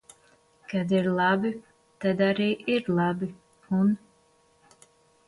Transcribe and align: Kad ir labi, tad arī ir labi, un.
Kad 0.71 0.93
ir 0.99 1.09
labi, 1.19 1.51
tad 2.05 2.23
arī 2.29 2.47
ir 2.77 2.89
labi, 3.01 3.29
un. 3.81 3.93